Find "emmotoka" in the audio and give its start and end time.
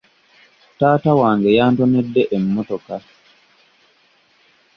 2.37-2.95